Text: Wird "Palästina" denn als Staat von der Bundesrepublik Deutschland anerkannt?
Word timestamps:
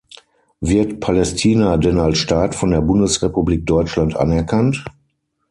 Wird 0.61 0.99
"Palästina" 0.99 1.77
denn 1.77 1.99
als 1.99 2.17
Staat 2.17 2.55
von 2.55 2.71
der 2.71 2.81
Bundesrepublik 2.81 3.67
Deutschland 3.67 4.15
anerkannt? 4.15 4.83